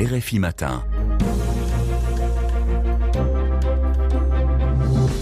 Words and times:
RFI 0.00 0.38
Matin. 0.38 0.82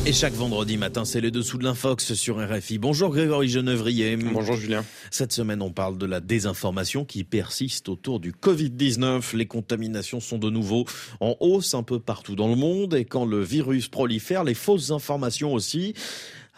Et 0.06 0.12
chaque 0.12 0.35
vendredi 0.35 0.77
matin, 0.77 1.04
c'est 1.04 1.21
les 1.21 1.33
dessous 1.33 1.58
de 1.58 1.65
l'infox 1.65 2.15
sur 2.15 2.37
RFI. 2.38 2.79
Bonjour 2.79 3.11
Grégory 3.11 3.49
Genevrier. 3.49 4.17
Bonjour 4.17 4.54
Julien. 4.54 4.85
Cette 5.11 5.33
semaine, 5.33 5.62
on 5.62 5.72
parle 5.72 5.99
de 5.99 6.06
la 6.06 6.21
désinformation 6.21 7.04
qui 7.04 7.25
persiste 7.25 7.88
autour 7.88 8.21
du 8.21 8.31
Covid-19. 8.31 9.37
Les 9.37 9.46
contaminations 9.46 10.21
sont 10.21 10.38
de 10.38 10.49
nouveau 10.49 10.85
en 11.19 11.35
hausse 11.40 11.74
un 11.74 11.83
peu 11.83 11.99
partout 11.99 12.37
dans 12.37 12.49
le 12.49 12.54
monde 12.54 12.95
et 12.95 13.04
quand 13.04 13.26
le 13.26 13.42
virus 13.42 13.88
prolifère, 13.88 14.45
les 14.45 14.54
fausses 14.54 14.92
informations 14.92 15.53
aussi 15.53 15.95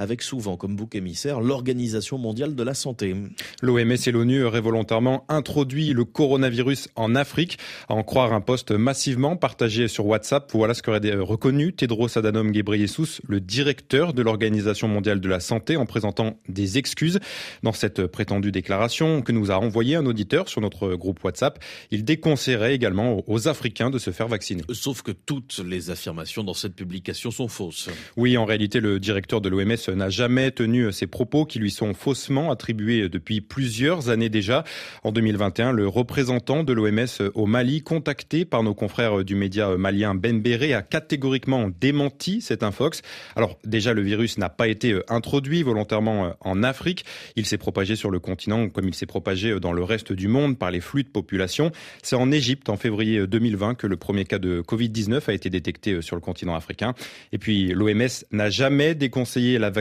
avec 0.00 0.22
souvent 0.22 0.56
comme 0.56 0.76
bouc 0.76 0.94
émissaire 0.94 1.40
l'Organisation 1.42 2.16
mondiale 2.16 2.54
de 2.54 2.62
la 2.62 2.72
santé. 2.72 3.14
L'OMS 3.60 3.96
et 4.06 4.10
l'ONU 4.10 4.42
auraient 4.42 4.62
volontairement 4.62 5.26
introduit 5.28 5.92
le 5.92 6.06
coronavirus 6.06 6.88
en 6.96 7.14
Afrique, 7.14 7.58
à 7.88 7.94
en 7.94 8.02
croire 8.02 8.32
un 8.32 8.40
post 8.40 8.70
massivement 8.70 9.36
partagé 9.36 9.88
sur 9.88 10.06
WhatsApp. 10.06 10.50
Voilà 10.54 10.72
ce 10.72 10.82
qu'aurait 10.82 11.00
reconnu 11.16 11.74
Tedros 11.74 12.16
Adhanom 12.16 12.50
Ghebreyesus, 12.50 13.20
le 13.28 13.40
directeur 13.40 14.14
de 14.14 14.22
l'Organisation 14.22 14.88
mondiale 14.88 15.20
de 15.20 15.28
la 15.28 15.38
santé, 15.38 15.76
en 15.76 15.84
présentant 15.84 16.38
des 16.48 16.78
excuses. 16.78 17.20
Dans 17.62 17.72
cette 17.72 18.06
prétendue 18.06 18.52
déclaration 18.52 19.20
que 19.20 19.32
nous 19.32 19.50
a 19.50 19.58
envoyée 19.58 19.96
un 19.96 20.06
auditeur 20.06 20.48
sur 20.48 20.62
notre 20.62 20.94
groupe 20.94 21.22
WhatsApp, 21.22 21.62
il 21.90 22.04
déconseillerait 22.04 22.74
également 22.74 23.22
aux 23.26 23.48
Africains 23.48 23.90
de 23.90 23.98
se 23.98 24.12
faire 24.12 24.28
vacciner. 24.28 24.62
Sauf 24.72 25.02
que 25.02 25.12
toutes 25.12 25.60
les 25.62 25.90
affirmations 25.90 26.42
dans 26.42 26.54
cette 26.54 26.74
publication 26.74 27.30
sont 27.30 27.48
fausses. 27.48 27.90
Oui, 28.16 28.38
en 28.38 28.46
réalité, 28.46 28.80
le 28.80 28.98
directeur 28.98 29.42
de 29.42 29.50
l'OMS 29.50 29.89
n'a 29.94 30.08
jamais 30.08 30.50
tenu 30.50 30.92
ses 30.92 31.06
propos 31.06 31.44
qui 31.44 31.58
lui 31.58 31.70
sont 31.70 31.94
faussement 31.94 32.50
attribués 32.50 33.08
depuis 33.08 33.40
plusieurs 33.40 34.08
années 34.08 34.28
déjà. 34.28 34.64
En 35.04 35.12
2021, 35.12 35.72
le 35.72 35.86
représentant 35.86 36.64
de 36.64 36.72
l'OMS 36.72 37.30
au 37.34 37.46
Mali, 37.46 37.82
contacté 37.82 38.44
par 38.44 38.62
nos 38.62 38.74
confrères 38.74 39.24
du 39.24 39.34
média 39.34 39.76
malien 39.76 40.14
Ben 40.14 40.40
Béré, 40.40 40.74
a 40.74 40.82
catégoriquement 40.82 41.68
démenti 41.80 42.40
cet 42.40 42.62
infox. 42.62 43.02
Alors 43.36 43.58
déjà, 43.64 43.94
le 43.94 44.02
virus 44.02 44.38
n'a 44.38 44.48
pas 44.48 44.68
été 44.68 45.00
introduit 45.08 45.62
volontairement 45.62 46.34
en 46.40 46.62
Afrique. 46.62 47.04
Il 47.36 47.46
s'est 47.46 47.58
propagé 47.58 47.96
sur 47.96 48.10
le 48.10 48.18
continent 48.18 48.68
comme 48.68 48.88
il 48.88 48.94
s'est 48.94 49.06
propagé 49.06 49.58
dans 49.60 49.72
le 49.72 49.82
reste 49.82 50.12
du 50.12 50.28
monde 50.28 50.58
par 50.58 50.70
les 50.70 50.80
flux 50.80 51.02
de 51.02 51.08
population. 51.08 51.72
C'est 52.02 52.16
en 52.16 52.30
Égypte, 52.30 52.68
en 52.68 52.76
février 52.76 53.26
2020, 53.26 53.74
que 53.74 53.86
le 53.86 53.96
premier 53.96 54.24
cas 54.24 54.38
de 54.38 54.62
Covid-19 54.62 55.28
a 55.28 55.32
été 55.32 55.50
détecté 55.50 56.02
sur 56.02 56.16
le 56.16 56.22
continent 56.22 56.54
africain. 56.54 56.94
Et 57.32 57.38
puis, 57.38 57.68
l'OMS 57.68 58.08
n'a 58.32 58.50
jamais 58.50 58.94
déconseillé 58.94 59.58
la 59.58 59.70
vaccination 59.70 59.79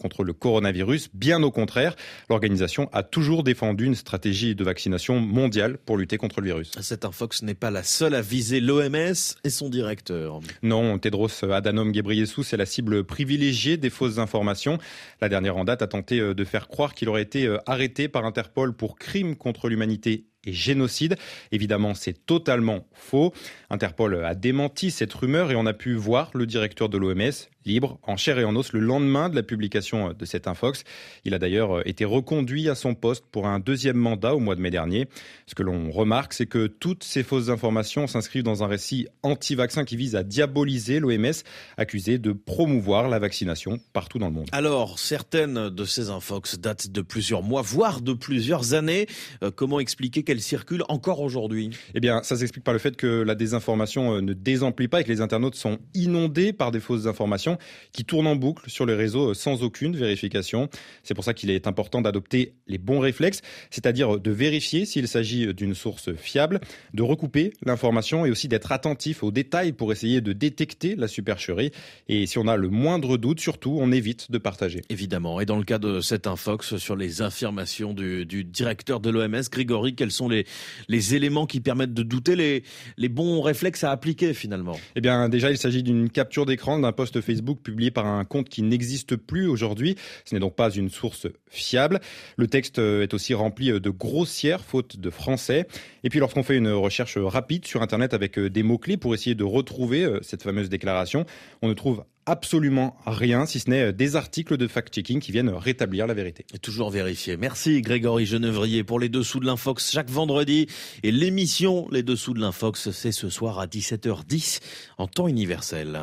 contre 0.00 0.24
le 0.24 0.32
coronavirus. 0.32 1.08
Bien 1.14 1.42
au 1.42 1.50
contraire, 1.50 1.96
l'organisation 2.28 2.88
a 2.92 3.02
toujours 3.02 3.42
défendu 3.42 3.86
une 3.86 3.94
stratégie 3.94 4.54
de 4.54 4.64
vaccination 4.64 5.20
mondiale 5.20 5.78
pour 5.78 5.96
lutter 5.96 6.16
contre 6.16 6.40
le 6.40 6.46
virus. 6.46 6.72
Cette 6.80 7.04
infox 7.04 7.42
n'est 7.42 7.54
pas 7.54 7.70
la 7.70 7.82
seule 7.82 8.14
à 8.14 8.20
viser 8.20 8.60
l'OMS 8.60 9.14
et 9.44 9.50
son 9.50 9.68
directeur. 9.68 10.40
Non, 10.62 10.98
Tedros 10.98 11.44
Adhanom 11.44 11.90
Ghebreyesus 11.90 12.52
est 12.52 12.56
la 12.56 12.66
cible 12.66 13.04
privilégiée 13.04 13.76
des 13.76 13.90
fausses 13.90 14.18
informations. 14.18 14.78
La 15.20 15.28
dernière 15.28 15.56
en 15.56 15.64
date 15.64 15.82
a 15.82 15.86
tenté 15.86 16.20
de 16.20 16.44
faire 16.44 16.68
croire 16.68 16.94
qu'il 16.94 17.08
aurait 17.08 17.22
été 17.22 17.56
arrêté 17.66 18.08
par 18.08 18.24
Interpol 18.24 18.74
pour 18.74 18.98
crime 18.98 19.36
contre 19.36 19.68
l'humanité 19.68 20.26
et 20.44 20.52
génocide. 20.52 21.16
Évidemment, 21.52 21.94
c'est 21.94 22.24
totalement 22.26 22.86
faux. 22.92 23.32
Interpol 23.70 24.24
a 24.24 24.34
démenti 24.34 24.90
cette 24.90 25.12
rumeur 25.12 25.50
et 25.50 25.56
on 25.56 25.66
a 25.66 25.74
pu 25.74 25.94
voir 25.94 26.30
le 26.34 26.46
directeur 26.46 26.88
de 26.88 26.98
l'OMS 26.98 27.32
libre, 27.68 27.98
en 28.02 28.16
chair 28.16 28.38
et 28.38 28.44
en 28.44 28.56
os, 28.56 28.72
le 28.72 28.80
lendemain 28.80 29.28
de 29.28 29.36
la 29.36 29.44
publication 29.44 30.12
de 30.12 30.24
cette 30.24 30.48
infox. 30.48 30.82
Il 31.24 31.34
a 31.34 31.38
d'ailleurs 31.38 31.86
été 31.86 32.04
reconduit 32.04 32.68
à 32.68 32.74
son 32.74 32.94
poste 32.94 33.24
pour 33.30 33.46
un 33.46 33.60
deuxième 33.60 33.96
mandat 33.96 34.34
au 34.34 34.40
mois 34.40 34.56
de 34.56 34.60
mai 34.60 34.70
dernier. 34.70 35.06
Ce 35.46 35.54
que 35.54 35.62
l'on 35.62 35.90
remarque, 35.90 36.32
c'est 36.32 36.46
que 36.46 36.66
toutes 36.66 37.04
ces 37.04 37.22
fausses 37.22 37.50
informations 37.50 38.06
s'inscrivent 38.06 38.42
dans 38.42 38.64
un 38.64 38.66
récit 38.66 39.06
anti-vaccin 39.22 39.84
qui 39.84 39.96
vise 39.96 40.16
à 40.16 40.22
diaboliser 40.22 40.98
l'OMS, 40.98 41.32
accusé 41.76 42.18
de 42.18 42.32
promouvoir 42.32 43.08
la 43.08 43.18
vaccination 43.18 43.78
partout 43.92 44.18
dans 44.18 44.28
le 44.28 44.34
monde. 44.34 44.48
Alors, 44.52 44.98
certaines 44.98 45.68
de 45.68 45.84
ces 45.84 46.10
infox 46.10 46.58
datent 46.58 46.90
de 46.90 47.02
plusieurs 47.02 47.42
mois, 47.42 47.62
voire 47.62 48.00
de 48.00 48.14
plusieurs 48.14 48.72
années. 48.74 49.06
Euh, 49.42 49.50
comment 49.54 49.78
expliquer 49.78 50.22
qu'elles 50.22 50.40
circulent 50.40 50.84
encore 50.88 51.20
aujourd'hui? 51.20 51.70
Eh 51.94 52.00
bien, 52.00 52.22
ça 52.22 52.36
s'explique 52.36 52.64
par 52.64 52.72
le 52.72 52.80
fait 52.80 52.96
que 52.96 53.06
la 53.06 53.34
désinformation 53.34 54.22
ne 54.22 54.32
désemplit 54.32 54.88
pas 54.88 55.02
et 55.02 55.04
que 55.04 55.10
les 55.10 55.20
internautes 55.20 55.54
sont 55.54 55.78
inondés 55.94 56.52
par 56.52 56.70
des 56.70 56.80
fausses 56.80 57.06
informations 57.06 57.57
qui 57.92 58.04
tournent 58.04 58.26
en 58.26 58.36
boucle 58.36 58.68
sur 58.68 58.86
les 58.86 58.94
réseaux 58.94 59.34
sans 59.34 59.62
aucune 59.62 59.96
vérification. 59.96 60.68
C'est 61.02 61.14
pour 61.14 61.24
ça 61.24 61.34
qu'il 61.34 61.50
est 61.50 61.66
important 61.66 62.00
d'adopter 62.00 62.54
les 62.66 62.78
bons 62.78 63.00
réflexes, 63.00 63.42
c'est-à-dire 63.70 64.18
de 64.18 64.30
vérifier 64.30 64.84
s'il 64.84 65.08
s'agit 65.08 65.54
d'une 65.54 65.74
source 65.74 66.14
fiable, 66.14 66.60
de 66.94 67.02
recouper 67.02 67.52
l'information 67.64 68.26
et 68.26 68.30
aussi 68.30 68.48
d'être 68.48 68.72
attentif 68.72 69.22
aux 69.22 69.30
détails 69.30 69.72
pour 69.72 69.92
essayer 69.92 70.20
de 70.20 70.32
détecter 70.32 70.96
la 70.96 71.08
supercherie. 71.08 71.70
Et 72.08 72.26
si 72.26 72.38
on 72.38 72.48
a 72.48 72.56
le 72.56 72.68
moindre 72.68 73.16
doute, 73.16 73.40
surtout, 73.40 73.76
on 73.80 73.92
évite 73.92 74.30
de 74.30 74.38
partager. 74.38 74.82
Évidemment. 74.88 75.40
Et 75.40 75.46
dans 75.46 75.58
le 75.58 75.64
cas 75.64 75.78
de 75.78 76.00
cette 76.00 76.26
infox 76.26 76.76
sur 76.76 76.96
les 76.96 77.22
affirmations 77.22 77.92
du, 77.94 78.26
du 78.26 78.44
directeur 78.44 79.00
de 79.00 79.10
l'OMS, 79.10 79.42
Grégory, 79.50 79.94
quels 79.94 80.10
sont 80.10 80.28
les, 80.28 80.46
les 80.88 81.14
éléments 81.14 81.46
qui 81.46 81.60
permettent 81.60 81.94
de 81.94 82.02
douter 82.02 82.36
les, 82.36 82.62
les 82.96 83.08
bons 83.08 83.40
réflexes 83.40 83.84
à 83.84 83.90
appliquer 83.90 84.34
finalement? 84.34 84.78
Eh 84.96 85.00
bien, 85.00 85.28
déjà, 85.28 85.50
il 85.50 85.58
s'agit 85.58 85.82
d'une 85.82 86.10
capture 86.10 86.46
d'écran 86.46 86.78
d'un 86.78 86.92
post 86.92 87.20
Publié 87.54 87.90
par 87.90 88.06
un 88.06 88.24
compte 88.24 88.48
qui 88.48 88.62
n'existe 88.62 89.16
plus 89.16 89.46
aujourd'hui. 89.46 89.96
Ce 90.24 90.34
n'est 90.34 90.40
donc 90.40 90.56
pas 90.56 90.70
une 90.70 90.90
source 90.90 91.26
fiable. 91.48 92.00
Le 92.36 92.46
texte 92.46 92.78
est 92.78 93.14
aussi 93.14 93.34
rempli 93.34 93.68
de 93.68 93.90
grossières 93.90 94.64
fautes 94.64 94.98
de 94.98 95.10
français. 95.10 95.66
Et 96.04 96.10
puis 96.10 96.20
lorsqu'on 96.20 96.42
fait 96.42 96.56
une 96.56 96.70
recherche 96.70 97.18
rapide 97.18 97.66
sur 97.66 97.82
Internet 97.82 98.14
avec 98.14 98.38
des 98.38 98.62
mots-clés 98.62 98.96
pour 98.96 99.14
essayer 99.14 99.34
de 99.34 99.44
retrouver 99.44 100.08
cette 100.22 100.42
fameuse 100.42 100.68
déclaration, 100.68 101.24
on 101.62 101.68
ne 101.68 101.74
trouve 101.74 102.04
absolument 102.28 102.96
rien, 103.06 103.46
si 103.46 103.58
ce 103.58 103.70
n'est 103.70 103.92
des 103.92 104.14
articles 104.14 104.56
de 104.56 104.66
fact-checking 104.66 105.18
qui 105.18 105.32
viennent 105.32 105.48
rétablir 105.48 106.06
la 106.06 106.14
vérité. 106.14 106.44
Toujours 106.60 106.90
vérifier. 106.90 107.36
Merci 107.36 107.80
Grégory 107.80 108.26
Genevrier 108.26 108.84
pour 108.84 109.00
les 109.00 109.08
dessous 109.08 109.40
de 109.40 109.46
l'Infox 109.46 109.90
chaque 109.90 110.10
vendredi. 110.10 110.66
Et 111.02 111.10
l'émission 111.10 111.88
Les 111.90 112.02
dessous 112.02 112.34
de 112.34 112.40
l'Infox, 112.40 112.90
c'est 112.90 113.12
ce 113.12 113.30
soir 113.30 113.58
à 113.58 113.66
17h10 113.66 114.60
en 114.98 115.06
temps 115.06 115.26
universel. 115.28 116.00